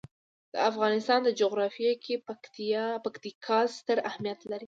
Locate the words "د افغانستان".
0.53-1.21